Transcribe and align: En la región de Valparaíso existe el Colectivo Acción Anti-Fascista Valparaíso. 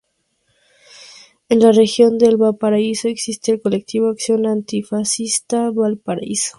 En 1.47 1.59
la 1.59 1.71
región 1.71 2.17
de 2.17 2.35
Valparaíso 2.35 3.07
existe 3.07 3.51
el 3.51 3.61
Colectivo 3.61 4.09
Acción 4.09 4.47
Anti-Fascista 4.47 5.69
Valparaíso. 5.69 6.49